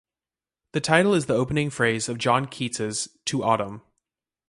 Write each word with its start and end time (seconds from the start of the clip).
The 0.71 0.81
title 0.81 1.13
is 1.13 1.27
the 1.27 1.35
opening 1.35 1.69
phrase 1.69 2.09
of 2.09 2.17
John 2.17 2.47
Keats' 2.47 3.07
"To 3.25 3.43
Autumn". 3.43 3.83